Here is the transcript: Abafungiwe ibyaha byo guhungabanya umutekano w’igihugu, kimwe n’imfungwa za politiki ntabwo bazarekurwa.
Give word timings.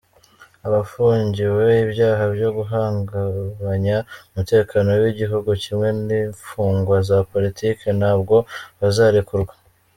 Abafungiwe 0.67 1.65
ibyaha 1.85 2.23
byo 2.35 2.49
guhungabanya 2.57 3.97
umutekano 4.31 4.89
w’igihugu, 5.01 5.49
kimwe 5.63 5.89
n’imfungwa 6.05 6.95
za 7.07 7.17
politiki 7.31 7.85
ntabwo 7.99 8.35
bazarekurwa. 8.79 9.53